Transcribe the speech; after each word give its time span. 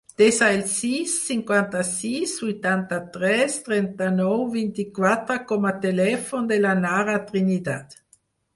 Desa 0.19 0.45
el 0.51 0.61
sis, 0.69 1.11
cinquanta-sis, 1.25 2.33
vuitanta-tres, 2.45 3.59
trenta-nou, 3.69 4.43
vint-i-quatre 4.57 5.39
com 5.55 5.71
a 5.73 5.77
telèfon 5.87 6.53
de 6.55 6.61
la 6.67 6.75
Nara 6.83 7.23
Trinidad. 7.33 7.99